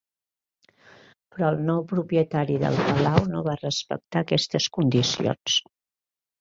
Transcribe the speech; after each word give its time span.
Però 1.35 1.49
el 1.55 1.61
nou 1.67 1.83
propietari 1.91 2.57
del 2.65 2.79
palau 2.89 3.29
no 3.35 3.45
va 3.51 3.57
respectar 3.61 4.25
aquestes 4.27 4.73
condicions. 4.81 5.63